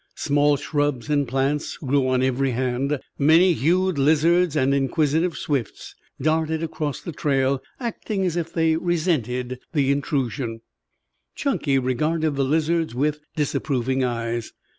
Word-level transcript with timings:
Small 0.15 0.57
shrubs 0.57 1.11
and 1.11 1.27
plants 1.27 1.77
grew 1.77 2.07
on 2.07 2.23
every 2.23 2.49
hand, 2.53 2.99
many 3.19 3.53
hued 3.53 3.99
lizards 3.99 4.55
and 4.55 4.73
inquisitive 4.73 5.37
swifts 5.37 5.93
darted 6.19 6.63
across 6.63 7.01
the 7.01 7.11
trail, 7.11 7.61
acting 7.79 8.25
as 8.25 8.35
if 8.35 8.51
they 8.51 8.75
resented 8.77 9.59
the 9.73 9.91
intrusion. 9.91 10.61
Chunky 11.35 11.77
regarded 11.77 12.35
the 12.35 12.43
lizards 12.43 12.95
with 12.95 13.19
disapproving 13.35 14.03
eyes. 14.03 14.53